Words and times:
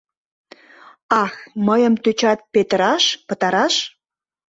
«Ах, 1.23 1.33
мыйым 1.67 1.93
тӧчат 2.03 2.39
петыраш, 2.53 3.03
пытараш? 3.27 3.75